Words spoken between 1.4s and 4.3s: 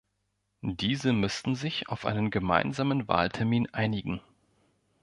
sich auf einen gemeinsamen Wahltermin einigen.